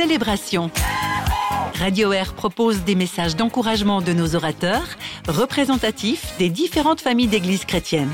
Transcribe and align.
célébration. 0.00 0.70
Radio 1.74 2.12
Air 2.12 2.32
propose 2.34 2.84
des 2.84 2.94
messages 2.94 3.34
d'encouragement 3.34 4.00
de 4.00 4.12
nos 4.12 4.36
orateurs, 4.36 4.86
représentatifs 5.26 6.34
des 6.38 6.50
différentes 6.50 7.00
familles 7.00 7.26
d'églises 7.26 7.64
chrétiennes. 7.64 8.12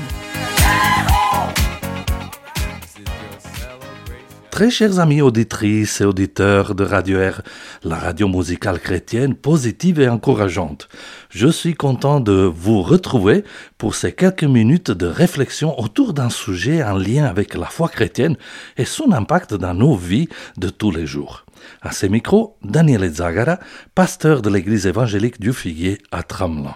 Très 4.49 4.71
chers 4.71 4.97
amis 4.97 5.21
auditrices 5.21 6.01
et 6.01 6.05
auditeurs 6.05 6.73
de 6.73 6.83
Radio 6.83 7.19
Air, 7.19 7.43
la 7.83 7.97
radio 7.97 8.27
musicale 8.27 8.79
chrétienne 8.79 9.35
positive 9.35 9.99
et 9.99 10.09
encourageante, 10.09 10.89
je 11.29 11.49
suis 11.49 11.75
content 11.75 12.19
de 12.19 12.51
vous 12.51 12.81
retrouver 12.81 13.43
pour 13.77 13.93
ces 13.93 14.11
quelques 14.11 14.43
minutes 14.43 14.89
de 14.89 15.05
réflexion 15.05 15.79
autour 15.79 16.13
d'un 16.13 16.31
sujet 16.31 16.83
en 16.83 16.97
lien 16.97 17.25
avec 17.25 17.53
la 17.53 17.67
foi 17.67 17.89
chrétienne 17.89 18.37
et 18.75 18.85
son 18.85 19.11
impact 19.11 19.53
dans 19.53 19.75
nos 19.75 19.95
vies 19.95 20.29
de 20.57 20.69
tous 20.69 20.89
les 20.89 21.05
jours. 21.05 21.44
À 21.81 21.91
ces 21.91 22.09
micros, 22.09 22.57
Daniel 22.63 23.09
Zagara, 23.11 23.59
pasteur 23.93 24.41
de 24.41 24.49
l'église 24.49 24.87
évangélique 24.87 25.39
du 25.39 25.53
Figuier 25.53 25.99
à 26.11 26.23
Tramelan. 26.23 26.75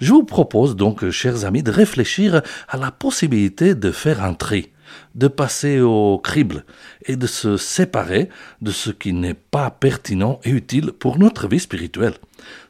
Je 0.00 0.12
vous 0.12 0.24
propose 0.24 0.76
donc, 0.76 1.08
chers 1.10 1.44
amis, 1.44 1.62
de 1.62 1.70
réfléchir 1.70 2.42
à 2.68 2.76
la 2.76 2.90
possibilité 2.90 3.74
de 3.74 3.92
faire 3.92 4.24
un 4.24 4.34
tri 4.34 4.70
de 5.14 5.28
passer 5.28 5.80
au 5.80 6.18
crible 6.18 6.64
et 7.04 7.16
de 7.16 7.26
se 7.26 7.56
séparer 7.56 8.28
de 8.62 8.70
ce 8.70 8.90
qui 8.90 9.12
n'est 9.12 9.34
pas 9.34 9.70
pertinent 9.70 10.40
et 10.44 10.50
utile 10.50 10.92
pour 10.92 11.18
notre 11.18 11.48
vie 11.48 11.60
spirituelle, 11.60 12.14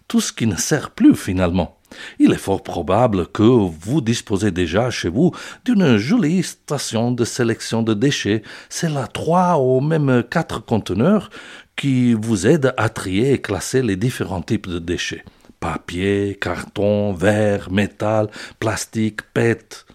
tout 0.06 0.20
ce 0.20 0.33
qui 0.33 0.47
ne 0.47 0.56
sert 0.56 0.91
plus 0.91 1.15
finalement. 1.15 1.78
Il 2.19 2.33
est 2.33 2.37
fort 2.37 2.62
probable 2.62 3.27
que 3.28 3.42
vous 3.42 4.01
disposez 4.01 4.51
déjà 4.51 4.91
chez 4.91 5.09
vous 5.09 5.33
d'une 5.65 5.97
jolie 5.97 6.42
station 6.42 7.12
de 7.12 7.24
sélection 7.24 7.83
de 7.83 7.95
déchets. 7.95 8.42
C'est 8.69 8.91
la 8.91 9.06
trois 9.06 9.59
ou 9.59 9.80
même 9.80 10.23
quatre 10.30 10.64
conteneurs 10.64 11.30
qui 11.77 12.14
vous 12.14 12.47
aident 12.47 12.75
à 12.77 12.89
trier 12.89 13.33
et 13.33 13.41
classer 13.41 13.83
les 13.83 13.97
différents 13.97 14.42
types 14.42 14.69
de 14.69 14.78
déchets. 14.78 15.25
Papier, 15.61 16.39
carton, 16.41 17.12
verre, 17.12 17.70
métal, 17.70 18.28
plastique, 18.61 19.23
PET. 19.33 19.86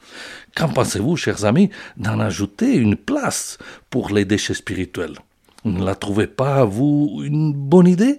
Qu'en 0.55 0.69
pensez-vous, 0.69 1.15
chers 1.15 1.45
amis, 1.45 1.69
d'en 1.97 2.19
ajouter 2.19 2.75
une 2.75 2.95
place 2.95 3.57
pour 3.89 4.11
les 4.11 4.25
déchets 4.25 4.53
spirituels? 4.53 5.17
Ne 5.65 5.83
la 5.83 5.95
trouvez 5.95 6.27
pas, 6.27 6.65
vous, 6.65 7.21
une 7.23 7.53
bonne 7.53 7.87
idée? 7.87 8.17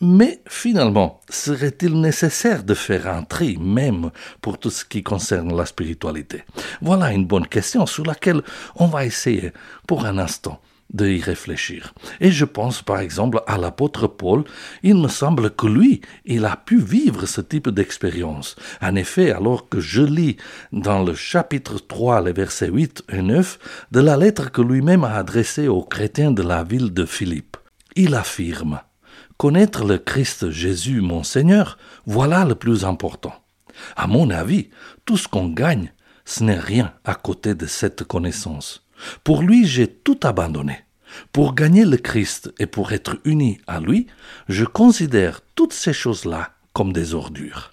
Mais 0.00 0.42
finalement, 0.48 1.20
serait-il 1.28 2.00
nécessaire 2.00 2.64
de 2.64 2.74
faire 2.74 3.06
un 3.08 3.22
tri 3.22 3.56
même 3.58 4.10
pour 4.40 4.58
tout 4.58 4.70
ce 4.70 4.84
qui 4.84 5.02
concerne 5.02 5.56
la 5.56 5.66
spiritualité? 5.66 6.44
Voilà 6.80 7.12
une 7.12 7.26
bonne 7.26 7.46
question 7.46 7.86
sur 7.86 8.04
laquelle 8.04 8.42
on 8.76 8.86
va 8.86 9.04
essayer 9.04 9.52
pour 9.86 10.04
un 10.06 10.18
instant 10.18 10.60
de 10.92 11.06
y 11.06 11.20
réfléchir. 11.20 11.94
Et 12.20 12.30
je 12.30 12.44
pense 12.44 12.82
par 12.82 13.00
exemple 13.00 13.42
à 13.46 13.58
l'apôtre 13.58 14.06
Paul. 14.06 14.44
Il 14.82 14.96
me 14.96 15.08
semble 15.08 15.50
que 15.50 15.66
lui, 15.66 16.00
il 16.24 16.44
a 16.44 16.56
pu 16.56 16.78
vivre 16.78 17.26
ce 17.26 17.40
type 17.40 17.68
d'expérience. 17.70 18.56
En 18.80 18.94
effet, 18.96 19.32
alors 19.32 19.68
que 19.68 19.80
je 19.80 20.02
lis 20.02 20.36
dans 20.70 21.02
le 21.02 21.14
chapitre 21.14 21.78
3, 21.78 22.22
les 22.22 22.32
versets 22.32 22.68
8 22.68 23.04
et 23.10 23.22
9 23.22 23.86
de 23.90 24.00
la 24.00 24.16
lettre 24.16 24.50
que 24.50 24.62
lui-même 24.62 25.04
a 25.04 25.14
adressée 25.14 25.68
aux 25.68 25.82
chrétiens 25.82 26.30
de 26.30 26.42
la 26.42 26.62
ville 26.62 26.92
de 26.92 27.06
Philippe, 27.06 27.56
il 27.96 28.14
affirme 28.14 28.80
Connaître 29.42 29.84
le 29.84 29.98
Christ 29.98 30.50
Jésus, 30.50 31.00
mon 31.00 31.24
Seigneur, 31.24 31.76
voilà 32.06 32.44
le 32.44 32.54
plus 32.54 32.84
important. 32.84 33.34
À 33.96 34.06
mon 34.06 34.30
avis, 34.30 34.70
tout 35.04 35.16
ce 35.16 35.26
qu'on 35.26 35.48
gagne, 35.48 35.92
ce 36.24 36.44
n'est 36.44 36.60
rien 36.60 36.94
à 37.02 37.16
côté 37.16 37.56
de 37.56 37.66
cette 37.66 38.04
connaissance. 38.04 38.86
Pour 39.24 39.42
lui, 39.42 39.66
j'ai 39.66 39.88
tout 39.88 40.20
abandonné. 40.22 40.84
Pour 41.32 41.56
gagner 41.56 41.84
le 41.84 41.96
Christ 41.96 42.54
et 42.60 42.66
pour 42.66 42.92
être 42.92 43.18
uni 43.24 43.60
à 43.66 43.80
lui, 43.80 44.06
je 44.48 44.64
considère 44.64 45.40
toutes 45.56 45.72
ces 45.72 45.92
choses-là 45.92 46.52
comme 46.72 46.92
des 46.92 47.12
ordures. 47.12 47.72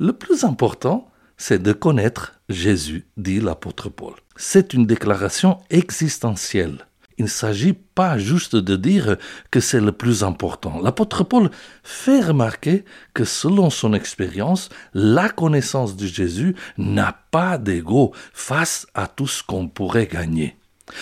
Le 0.00 0.12
plus 0.12 0.42
important, 0.42 1.08
c'est 1.36 1.62
de 1.62 1.72
connaître 1.72 2.40
Jésus, 2.48 3.06
dit 3.16 3.38
l'apôtre 3.38 3.90
Paul. 3.90 4.14
C'est 4.34 4.74
une 4.74 4.86
déclaration 4.86 5.60
existentielle. 5.70 6.84
Il 7.18 7.24
ne 7.24 7.30
s'agit 7.30 7.74
pas 7.74 8.18
juste 8.18 8.56
de 8.56 8.76
dire 8.76 9.16
que 9.50 9.60
c'est 9.60 9.80
le 9.80 9.92
plus 9.92 10.24
important. 10.24 10.80
L'apôtre 10.82 11.22
Paul 11.22 11.50
fait 11.84 12.20
remarquer 12.20 12.84
que 13.12 13.24
selon 13.24 13.70
son 13.70 13.94
expérience, 13.94 14.68
la 14.94 15.28
connaissance 15.28 15.96
de 15.96 16.06
Jésus 16.06 16.56
n'a 16.76 17.16
pas 17.30 17.56
d'ego 17.56 18.12
face 18.32 18.86
à 18.94 19.06
tout 19.06 19.28
ce 19.28 19.42
qu'on 19.42 19.68
pourrait 19.68 20.08
gagner. 20.08 20.56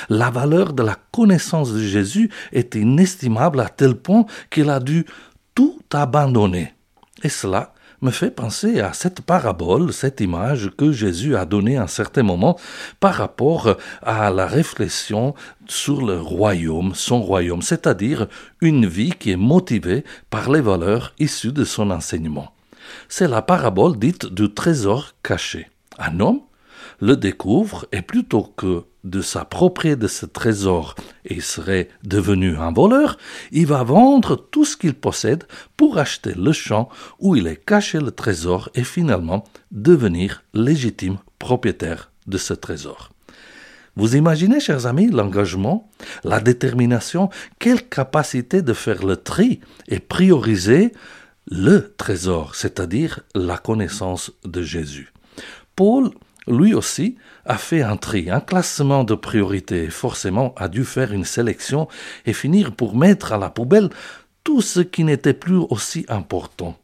La 0.09 0.31
valeur 0.31 0.75
de 0.75 0.83
la 0.83 0.97
connaissance 1.13 1.73
de 1.73 1.81
Jésus 1.81 2.31
est 2.53 2.75
inestimable 2.75 3.61
à 3.61 3.69
tel 3.69 3.95
point 3.95 4.27
qu'il 4.51 4.71
a 4.71 4.81
dû 4.81 5.07
tout 5.55 5.81
abandonner. 5.93 6.75
Et 7.23 7.29
cela 7.29 7.75
me 8.03 8.11
fait 8.11 8.33
penser 8.33 8.81
à 8.81 8.93
cette 8.93 9.23
parabole, 9.23 9.93
cette 9.93 10.21
image 10.21 10.71
que 10.77 10.91
Jésus 10.91 11.37
a 11.37 11.45
donnée 11.45 11.77
à 11.77 11.85
un 11.85 11.87
certain 11.87 12.25
moment 12.25 12.59
par 12.99 13.15
rapport 13.15 13.77
à 14.03 14.31
la 14.31 14.47
réflexion 14.47 15.35
sur 15.69 16.05
le 16.05 16.21
royaume, 16.21 16.95
son 16.95 17.23
royaume, 17.23 17.63
c'est-à-dire 17.63 18.27
une 18.61 18.87
vie 18.87 19.13
qui 19.19 19.31
est 19.31 19.37
motivée 19.37 20.05
par 20.31 20.51
les 20.51 20.61
valeurs 20.61 21.15
issues 21.21 21.53
de 21.53 21.65
son 21.65 21.91
enseignement. 21.91 22.53
C'est 23.09 23.29
la 23.29 23.41
parabole 23.41 23.97
dite 23.99 24.27
du 24.27 24.53
trésor 24.53 25.13
caché. 25.23 25.71
Un 25.99 26.19
homme 26.19 26.41
le 27.01 27.17
découvre 27.17 27.87
et 27.93 28.03
plutôt 28.03 28.53
que 28.57 28.85
de 29.05 29.21
s'approprier 29.21 29.97
de 29.97 30.07
ce 30.07 30.27
trésor 30.27 30.95
et 31.25 31.41
serait 31.41 31.89
devenu 32.05 32.57
un 32.57 32.73
voleur, 32.73 33.19
il 33.51 33.67
va 33.67 33.83
vendre 33.83 34.37
tout 34.37 34.65
ce 34.65 34.77
qu'il 34.77 34.95
possède 34.95 35.45
pour 35.77 35.99
acheter 35.99 36.35
le 36.35 36.53
champ 36.53 36.89
où 37.19 37.37
il 37.37 37.47
est 37.47 37.65
caché 37.65 37.99
le 37.99 38.11
trésor 38.11 38.71
et 38.75 38.85
finalement 38.85 39.45
devenir 39.71 40.45
légitime 40.55 41.19
propriétaire 41.39 42.11
de 42.27 42.39
ce 42.39 42.55
trésor. 42.55 43.11
Vous 43.95 44.17
imaginez, 44.17 44.59
chers 44.59 44.87
amis, 44.87 45.11
l'engagement, 45.11 45.91
la 46.25 46.41
détermination, 46.41 47.29
quelle 47.59 47.87
capacité 47.87 48.63
de 48.63 48.73
faire 48.73 49.05
le 49.05 49.17
tri 49.17 49.61
et 49.89 49.99
prioriser 49.99 50.93
le 51.47 51.93
trésor, 51.97 52.55
c'est-à-dire 52.55 53.21
la 53.35 53.59
connaissance 53.59 54.33
de 54.45 54.63
Jésus. 54.63 55.13
Paul 55.77 56.11
lui 56.47 56.75
aussi 56.75 57.17
a 57.45 57.57
fait 57.57 57.83
un 57.83 57.97
tri, 57.97 58.31
un 58.31 58.41
classement 58.41 59.05
de 59.05 59.15
priorités, 59.15 59.91
forcément 59.91 60.55
a 60.57 60.69
dû 60.69 60.85
faire 60.85 61.13
une 61.13 61.25
sélection 61.25 61.89
et 62.27 62.33
finir 62.33 62.73
pour 62.73 62.97
mettre 62.97 63.33
à 63.33 63.39
la 63.39 63.51
poubelle 63.51 63.91
tout 64.45 64.61
ce 64.61 64.81
qui 64.81 65.05
n'était 65.05 65.35
plus 65.35 65.59
aussi 65.71 66.05
important. 66.09 66.77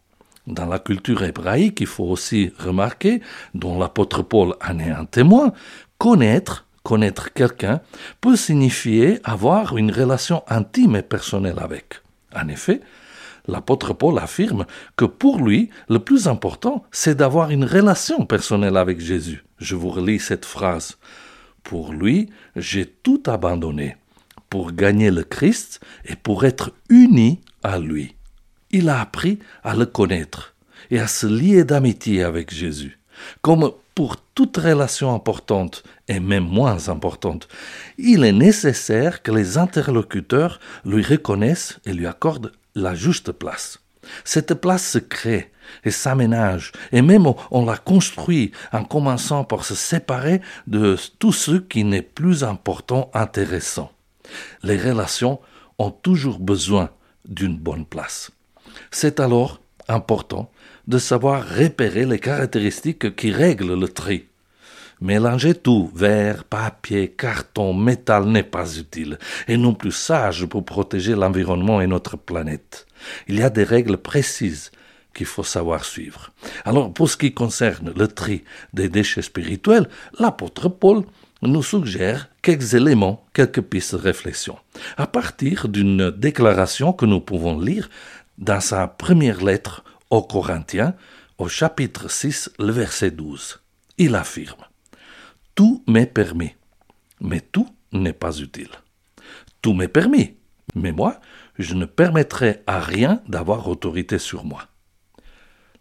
Dans 0.47 0.67
la 0.67 0.79
culture 0.79 1.25
hébraïque, 1.25 1.81
il 1.81 1.87
faut 1.87 2.05
aussi 2.05 2.53
remarquer, 2.59 3.21
dont 3.55 3.79
l'apôtre 3.79 4.23
Paul 4.23 4.55
en 4.67 4.79
est 4.79 4.91
un 4.91 5.05
témoin, 5.05 5.53
connaître, 5.99 6.67
connaître 6.83 7.33
quelqu'un 7.33 7.81
peut 8.21 8.37
signifier 8.37 9.21
avoir 9.25 9.77
une 9.77 9.91
relation 9.91 10.43
intime 10.49 10.97
et 10.97 11.03
personnelle 11.03 11.59
avec. 11.59 12.01
En 12.35 12.49
effet, 12.49 12.81
l'apôtre 13.47 13.93
Paul 13.93 14.19
affirme 14.19 14.65
que 14.97 15.05
pour 15.05 15.43
lui, 15.43 15.69
le 15.89 15.99
plus 15.99 16.29
important, 16.29 16.85
c'est 16.93 17.17
d'avoir 17.17 17.51
une 17.51 17.65
relation 17.65 18.25
personnelle 18.25 18.77
avec 18.77 19.01
Jésus. 19.01 19.45
Je 19.59 19.75
vous 19.75 19.91
relis 19.91 20.21
cette 20.21 20.45
phrase. 20.45 20.99
Pour 21.63 21.93
lui, 21.93 22.31
j'ai 22.57 22.87
tout 22.87 23.23
abandonné 23.27 23.97
pour 24.51 24.73
gagner 24.73 25.11
le 25.11 25.25
Christ 25.25 25.81
et 26.05 26.17
pour 26.17 26.45
être 26.45 26.73
uni 26.89 27.41
à 27.63 27.79
lui. 27.79 28.17
Il 28.71 28.89
a 28.89 29.01
appris 29.01 29.39
à 29.63 29.75
le 29.75 29.87
connaître 29.87 30.55
et 30.91 30.99
à 30.99 31.07
se 31.07 31.27
lier 31.27 31.65
d'amitié 31.65 32.23
avec 32.23 32.53
Jésus. 32.53 32.99
Comme 33.43 33.73
pour 33.95 34.17
toute 34.35 34.57
relation 34.57 35.15
importante 35.15 35.83
et 36.07 36.21
même 36.21 36.47
moins 36.47 36.89
importante, 36.89 37.49
il 37.99 38.25
est 38.25 38.33
nécessaire 38.33 39.23
que 39.23 39.33
les 39.33 39.59
interlocuteurs 39.59 40.61
lui 40.85 41.03
reconnaissent 41.03 41.79
et 41.85 41.93
lui 41.93 42.07
accordent 42.07 42.53
la 42.75 42.95
juste 42.95 43.33
place. 43.33 43.81
Cette 44.25 44.55
place 44.55 44.89
se 44.91 44.99
crée 44.99 45.53
et 45.85 45.91
s'aménage, 45.91 46.73
et 46.93 47.03
même 47.03 47.27
on 47.51 47.65
la 47.65 47.77
construit 47.77 48.53
en 48.73 48.85
commençant 48.85 49.45
par 49.45 49.65
se 49.65 49.75
séparer 49.75 50.41
de 50.67 50.97
tout 51.19 51.33
ce 51.33 51.53
qui 51.53 51.85
n'est 51.85 52.03
plus 52.03 52.45
important, 52.45 53.11
intéressant. 53.15 53.93
Les 54.63 54.79
relations 54.79 55.41
ont 55.79 55.91
toujours 55.91 56.39
besoin 56.39 56.91
d'une 57.27 57.57
bonne 57.57 57.87
place. 57.87 58.31
C'est 58.91 59.21
alors 59.21 59.61
important 59.89 60.51
de 60.87 60.99
savoir 60.99 61.47
repérer 61.47 62.07
les 62.07 62.19
caractéristiques 62.19 63.15
qui 63.15 63.31
règlent 63.31 63.79
le 63.79 63.89
tri. 63.89 64.28
Mélanger 65.01 65.55
tout, 65.55 65.91
verre, 65.95 66.43
papier, 66.43 67.13
carton, 67.17 67.73
métal 67.73 68.25
n'est 68.25 68.43
pas 68.43 68.77
utile, 68.77 69.19
et 69.47 69.57
non 69.57 69.73
plus 69.75 69.93
sage 69.93 70.47
pour 70.47 70.65
protéger 70.65 71.15
l'environnement 71.15 71.81
et 71.81 71.87
notre 71.87 72.17
planète. 72.17 72.87
Il 73.29 73.39
y 73.39 73.43
a 73.43 73.51
des 73.51 73.63
règles 73.63 73.99
précises 73.99 74.73
qu'il 75.15 75.27
faut 75.27 75.45
savoir 75.45 75.85
suivre. 75.85 76.33
Alors, 76.65 76.93
pour 76.93 77.09
ce 77.09 77.17
qui 77.17 77.33
concerne 77.33 77.93
le 77.97 78.09
tri 78.09 78.43
des 78.73 78.89
déchets 78.89 79.23
spirituels, 79.23 79.89
l'apôtre 80.19 80.69
Paul 80.69 81.05
nous 81.43 81.63
suggère 81.63 82.29
quelques 82.43 82.75
éléments, 82.75 83.25
quelques 83.33 83.63
pistes 83.63 83.95
de 83.95 84.01
réflexion, 84.01 84.59
à 84.97 85.07
partir 85.07 85.69
d'une 85.69 86.11
déclaration 86.11 86.93
que 86.93 87.07
nous 87.07 87.21
pouvons 87.21 87.59
lire 87.59 87.89
dans 88.39 88.61
sa 88.61 88.89
première 88.89 89.45
lettre 89.45 89.85
aux 90.11 90.23
Corinthiens, 90.23 90.95
au 91.39 91.49
chapitre 91.49 92.11
6, 92.11 92.51
le 92.59 92.73
verset 92.73 93.13
12. 93.13 93.61
Il 93.99 94.17
affirme 94.17 94.65
Tout 95.59 95.83
m'est 95.89 96.07
permis, 96.07 96.53
mais 97.21 97.41
tout 97.41 97.67
n'est 97.91 98.13
pas 98.13 98.39
utile. 98.39 98.71
Tout 99.61 99.73
m'est 99.73 99.89
permis, 99.89 100.35
mais 100.77 100.93
moi, 100.93 101.19
je 101.59 101.75
ne 101.75 101.85
permettrai 101.85 102.63
à 102.69 102.79
rien 102.79 103.23
d'avoir 103.27 103.67
autorité 103.67 104.21
sur 104.21 104.45
moi. 104.45 104.69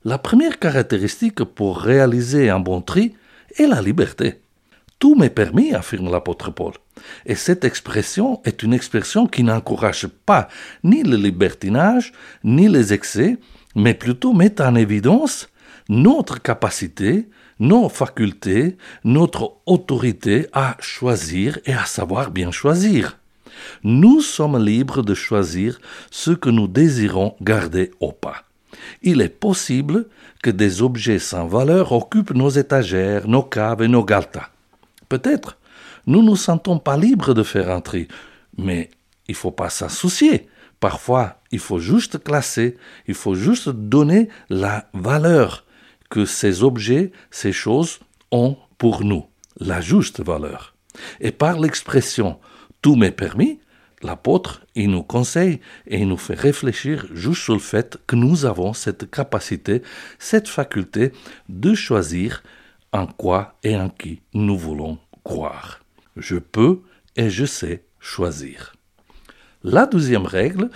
La 0.03 0.18
première 0.18 0.57
caractéristique 0.57 1.44
pour 1.44 1.77
réaliser 1.77 2.50
un 2.50 2.59
bon 2.59 2.81
tri 2.81 3.13
est 3.56 3.68
la 3.68 3.83
liberté. 3.83 4.41
Tout 4.97 5.13
m'est 5.13 5.29
permis, 5.29 5.75
affirme 5.75 6.09
l'apôtre 6.09 6.50
Paul. 6.50 6.74
Et 7.27 7.35
cette 7.35 7.63
expression 7.63 8.41
est 8.45 8.63
une 8.63 8.74
expression 8.74 9.27
qui 9.27 9.44
n'encourage 9.44 10.07
pas 10.07 10.47
ni 10.83 11.03
le 11.03 11.18
libertinage, 11.18 12.13
ni 12.44 12.68
les 12.68 12.94
excès, 12.94 13.38
mais 13.75 13.94
plutôt 13.94 14.33
met 14.33 14.59
en 14.59 14.74
évidence 14.74 15.50
notre 15.89 16.42
capacité, 16.42 17.28
nos 17.60 17.89
facultés, 17.89 18.78
notre 19.04 19.57
autorité 19.66 20.48
à 20.54 20.75
choisir 20.80 21.60
et 21.66 21.74
à 21.74 21.86
savoir 21.86 22.31
bien 22.31 22.51
choisir. 22.51 23.18
Nous 23.84 24.22
sommes 24.22 24.63
libres 24.63 25.01
de 25.01 25.13
choisir 25.13 25.80
ce 26.12 26.31
que 26.31 26.50
nous 26.50 26.68
désirons 26.68 27.36
garder 27.42 27.92
au 28.00 28.12
pas. 28.12 28.44
Il 29.01 29.22
est 29.22 29.30
possible 29.30 30.07
que 30.44 30.51
des 30.51 30.81
objets 30.81 31.19
sans 31.19 31.48
valeur 31.48 31.92
occupent 31.92 32.34
nos 32.34 32.50
étagères, 32.50 33.28
nos 33.28 33.44
caves 33.44 33.81
et 33.81 33.88
nos 33.88 34.04
galtas. 34.04 34.50
Peut-être 35.10 35.57
nous 36.06 36.22
ne 36.22 36.28
nous 36.28 36.36
sentons 36.36 36.80
pas 36.80 36.95
libres 36.95 37.34
de 37.34 37.44
faire 37.44 37.69
un 37.69 37.81
tri, 37.81 38.07
mais 38.57 38.89
il 39.28 39.31
ne 39.31 39.38
faut 39.38 39.51
pas 39.51 39.69
s'en 39.69 39.89
soucier. 39.89 40.48
Parfois, 40.80 41.42
il 41.51 41.60
faut 41.60 41.80
juste 41.80 42.24
classer, 42.24 42.78
il 43.07 43.13
faut 43.13 43.36
juste 43.36 43.69
donner 43.69 44.30
la 44.50 44.86
valeur 44.94 45.66
que 46.09 46.25
ces 46.25 46.63
objets, 46.63 47.12
ces 47.31 47.51
choses 47.51 48.00
ont 48.31 48.57
pour 48.77 49.04
nous, 49.04 49.25
la 49.59 49.81
juste 49.81 50.21
valeur. 50.21 50.75
Et 51.19 51.31
par 51.31 51.59
l'expression 51.59 52.39
tout 52.81 52.95
m'est 52.95 53.12
permis, 53.12 53.59
l'apôtre, 54.01 54.65
il 54.75 54.92
nous 54.92 55.04
conseille 55.04 55.59
et 55.88 56.00
il 56.00 56.07
nous 56.07 56.18
fait 56.18 56.39
réfléchir 56.39 57.07
juste 57.13 57.44
sur 57.44 57.54
le 57.54 57.59
fait 57.59 57.98
que 58.07 58.15
nous 58.15 58.45
avons 58.45 58.74
cette 58.74 59.09
capacité, 59.09 59.81
cette 60.19 60.48
faculté 60.48 61.12
de 61.50 61.74
choisir 61.74 62.44
en 62.94 63.07
quoi 63.07 63.56
et 63.63 63.75
en 63.75 63.89
qui 63.89 64.21
nous 64.33 64.57
voulons 64.57 65.00
croire. 65.24 65.81
Je 66.15 66.38
peux 66.38 66.81
et 67.15 67.30
je 67.30 67.45
sais 67.45 67.83
choisir. 68.00 68.74
La 69.63 69.86
deuxième 69.86 70.25
règle 70.25 70.69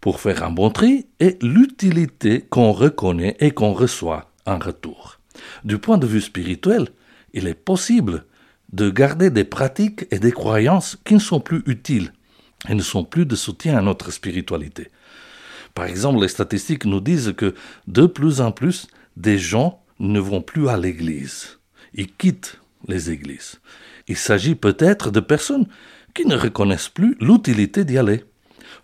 pour 0.00 0.20
faire 0.20 0.42
un 0.42 0.50
bon 0.50 0.70
tri 0.70 1.06
est 1.20 1.40
l'utilité 1.42 2.40
qu'on 2.40 2.72
reconnaît 2.72 3.36
et 3.38 3.52
qu'on 3.52 3.72
reçoit 3.72 4.31
en 4.46 4.58
retour. 4.58 5.18
Du 5.64 5.78
point 5.78 5.98
de 5.98 6.06
vue 6.06 6.20
spirituel, 6.20 6.88
il 7.32 7.46
est 7.46 7.54
possible 7.54 8.24
de 8.72 8.90
garder 8.90 9.30
des 9.30 9.44
pratiques 9.44 10.06
et 10.10 10.18
des 10.18 10.32
croyances 10.32 10.96
qui 11.04 11.14
ne 11.14 11.18
sont 11.18 11.40
plus 11.40 11.62
utiles 11.66 12.12
et 12.68 12.74
ne 12.74 12.82
sont 12.82 13.04
plus 13.04 13.26
de 13.26 13.36
soutien 13.36 13.76
à 13.76 13.82
notre 13.82 14.10
spiritualité. 14.10 14.88
Par 15.74 15.86
exemple, 15.86 16.20
les 16.20 16.28
statistiques 16.28 16.84
nous 16.84 17.00
disent 17.00 17.34
que 17.36 17.54
de 17.86 18.06
plus 18.06 18.40
en 18.40 18.52
plus 18.52 18.86
des 19.16 19.38
gens 19.38 19.82
ne 19.98 20.20
vont 20.20 20.42
plus 20.42 20.68
à 20.68 20.76
l'église. 20.76 21.58
Ils 21.94 22.12
quittent 22.12 22.58
les 22.88 23.10
églises. 23.10 23.60
Il 24.08 24.16
s'agit 24.16 24.54
peut-être 24.54 25.10
de 25.10 25.20
personnes 25.20 25.66
qui 26.14 26.26
ne 26.26 26.36
reconnaissent 26.36 26.88
plus 26.88 27.16
l'utilité 27.20 27.84
d'y 27.84 27.98
aller. 27.98 28.24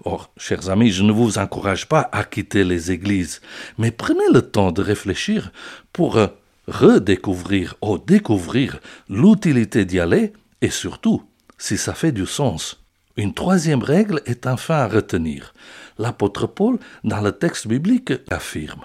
Or, 0.04 0.30
chers 0.36 0.70
amis, 0.70 0.90
je 0.90 1.02
ne 1.02 1.12
vous 1.12 1.38
encourage 1.38 1.86
pas 1.88 2.08
à 2.12 2.24
quitter 2.24 2.64
les 2.64 2.90
églises, 2.90 3.40
mais 3.78 3.90
prenez 3.90 4.28
le 4.32 4.42
temps 4.42 4.72
de 4.72 4.82
réfléchir 4.82 5.52
pour 5.92 6.16
euh, 6.16 6.28
redécouvrir 6.66 7.74
ou 7.82 7.98
découvrir 7.98 8.80
l'utilité 9.08 9.84
d'y 9.84 10.00
aller 10.00 10.32
et 10.60 10.70
surtout 10.70 11.22
si 11.56 11.76
ça 11.76 11.94
fait 11.94 12.12
du 12.12 12.26
sens. 12.26 12.84
Une 13.16 13.34
troisième 13.34 13.82
règle 13.82 14.22
est 14.26 14.46
enfin 14.46 14.76
à 14.76 14.88
retenir. 14.88 15.52
L'apôtre 15.98 16.46
Paul, 16.46 16.78
dans 17.02 17.20
le 17.20 17.32
texte 17.32 17.66
biblique, 17.66 18.12
affirme 18.30 18.84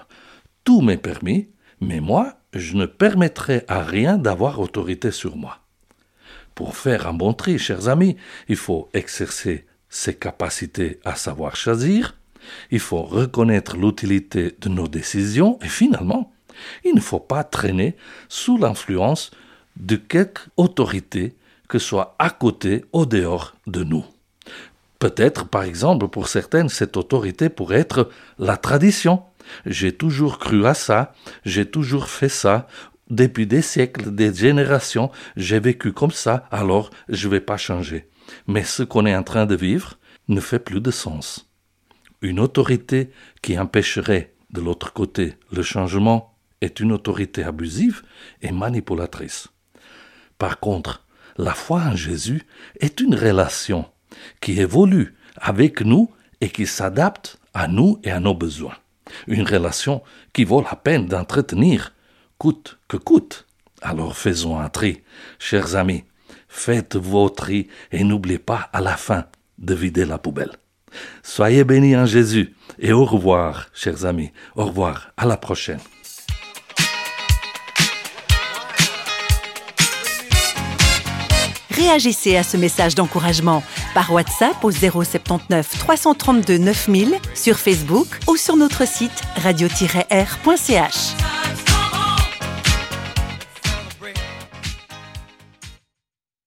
Tout 0.64 0.80
m'est 0.80 0.96
permis, 0.96 1.48
mais 1.80 2.00
moi, 2.00 2.34
je 2.52 2.74
ne 2.74 2.86
permettrai 2.86 3.64
à 3.68 3.82
rien 3.82 4.18
d'avoir 4.18 4.58
autorité 4.58 5.12
sur 5.12 5.36
moi. 5.36 5.60
Pour 6.54 6.76
faire 6.76 7.06
un 7.06 7.14
bon 7.14 7.32
tri, 7.32 7.58
chers 7.58 7.88
amis, 7.88 8.16
il 8.48 8.56
faut 8.56 8.88
exercer 8.92 9.66
ses 9.94 10.14
capacités 10.14 10.98
à 11.04 11.14
savoir 11.14 11.54
choisir, 11.54 12.16
il 12.72 12.80
faut 12.80 13.02
reconnaître 13.02 13.76
l'utilité 13.76 14.56
de 14.60 14.68
nos 14.68 14.88
décisions 14.88 15.56
et 15.62 15.68
finalement, 15.68 16.32
il 16.84 16.96
ne 16.96 17.00
faut 17.00 17.20
pas 17.20 17.44
traîner 17.44 17.94
sous 18.28 18.58
l'influence 18.58 19.30
de 19.76 19.94
quelque 19.94 20.40
autorité 20.56 21.36
que 21.68 21.78
soit 21.78 22.16
à 22.18 22.30
côté 22.30 22.84
ou 22.92 23.06
dehors 23.06 23.54
de 23.68 23.84
nous. 23.84 24.04
Peut-être, 24.98 25.46
par 25.46 25.62
exemple, 25.62 26.08
pour 26.08 26.26
certaines, 26.26 26.68
cette 26.68 26.96
autorité 26.96 27.48
pourrait 27.48 27.78
être 27.78 28.10
la 28.40 28.56
tradition. 28.56 29.22
J'ai 29.64 29.92
toujours 29.92 30.40
cru 30.40 30.66
à 30.66 30.74
ça, 30.74 31.14
j'ai 31.44 31.66
toujours 31.66 32.08
fait 32.08 32.28
ça, 32.28 32.66
depuis 33.10 33.46
des 33.46 33.62
siècles, 33.62 34.12
des 34.12 34.34
générations, 34.34 35.12
j'ai 35.36 35.60
vécu 35.60 35.92
comme 35.92 36.10
ça, 36.10 36.48
alors 36.50 36.90
je 37.08 37.28
ne 37.28 37.32
vais 37.32 37.40
pas 37.40 37.58
changer. 37.58 38.08
Mais 38.46 38.64
ce 38.64 38.82
qu'on 38.82 39.06
est 39.06 39.16
en 39.16 39.22
train 39.22 39.46
de 39.46 39.54
vivre 39.54 39.98
ne 40.28 40.40
fait 40.40 40.58
plus 40.58 40.80
de 40.80 40.90
sens. 40.90 41.50
Une 42.22 42.40
autorité 42.40 43.10
qui 43.42 43.58
empêcherait 43.58 44.34
de 44.50 44.60
l'autre 44.60 44.92
côté 44.92 45.34
le 45.52 45.62
changement 45.62 46.36
est 46.60 46.80
une 46.80 46.92
autorité 46.92 47.42
abusive 47.42 48.02
et 48.40 48.52
manipulatrice. 48.52 49.48
Par 50.38 50.60
contre, 50.60 51.04
la 51.36 51.52
foi 51.52 51.80
en 51.80 51.96
Jésus 51.96 52.42
est 52.80 53.00
une 53.00 53.14
relation 53.14 53.86
qui 54.40 54.60
évolue 54.60 55.14
avec 55.36 55.80
nous 55.82 56.10
et 56.40 56.48
qui 56.48 56.66
s'adapte 56.66 57.38
à 57.52 57.68
nous 57.68 58.00
et 58.04 58.10
à 58.10 58.20
nos 58.20 58.34
besoins. 58.34 58.76
Une 59.26 59.46
relation 59.46 60.02
qui 60.32 60.44
vaut 60.44 60.62
la 60.62 60.76
peine 60.76 61.06
d'entretenir 61.06 61.92
coûte 62.38 62.78
que 62.88 62.96
coûte. 62.96 63.46
Alors 63.82 64.16
faisons 64.16 64.58
un 64.58 64.68
tri, 64.68 65.02
chers 65.38 65.76
amis. 65.76 66.04
Faites 66.56 66.94
vos 66.96 67.28
tri 67.28 67.66
et 67.90 68.04
n'oubliez 68.04 68.38
pas 68.38 68.70
à 68.72 68.80
la 68.80 68.96
fin 68.96 69.24
de 69.58 69.74
vider 69.74 70.04
la 70.06 70.18
poubelle. 70.18 70.52
Soyez 71.22 71.64
bénis 71.64 71.96
en 71.96 72.06
Jésus 72.06 72.54
et 72.78 72.92
au 72.92 73.04
revoir, 73.04 73.66
chers 73.74 74.06
amis. 74.06 74.30
Au 74.54 74.66
revoir, 74.66 75.10
à 75.16 75.26
la 75.26 75.36
prochaine. 75.36 75.80
Réagissez 81.70 82.36
à 82.36 82.44
ce 82.44 82.56
message 82.56 82.94
d'encouragement 82.94 83.64
par 83.92 84.12
WhatsApp 84.12 84.62
au 84.62 84.70
079 84.70 85.78
332 85.80 86.56
9000 86.58 87.16
sur 87.34 87.58
Facebook 87.58 88.06
ou 88.28 88.36
sur 88.36 88.56
notre 88.56 88.86
site 88.86 89.22
radio-r.ch. 89.42 91.23